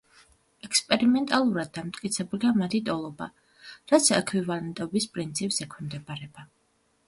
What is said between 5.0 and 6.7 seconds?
პრინციპს ექვემდებარება.